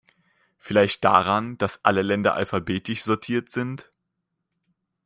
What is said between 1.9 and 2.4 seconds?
Länder